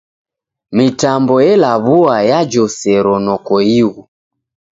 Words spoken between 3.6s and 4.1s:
ighu.